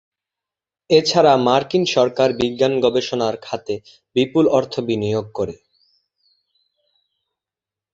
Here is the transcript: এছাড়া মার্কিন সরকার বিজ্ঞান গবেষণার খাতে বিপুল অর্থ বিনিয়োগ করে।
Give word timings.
এছাড়া 0.89 1.33
মার্কিন 1.47 1.83
সরকার 1.95 2.29
বিজ্ঞান 2.41 2.73
গবেষণার 2.85 3.35
খাতে 3.45 3.75
বিপুল 4.15 4.45
অর্থ 4.57 4.73
বিনিয়োগ 4.87 5.25
করে। 5.37 5.55